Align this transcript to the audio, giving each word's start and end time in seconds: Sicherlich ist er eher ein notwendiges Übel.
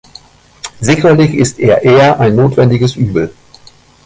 Sicherlich 0.79 1.35
ist 1.35 1.59
er 1.59 1.83
eher 1.83 2.19
ein 2.19 2.35
notwendiges 2.35 2.95
Übel. 2.95 3.31